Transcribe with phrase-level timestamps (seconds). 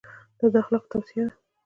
[0.39, 1.31] دا د اخلاقو توصیه ده.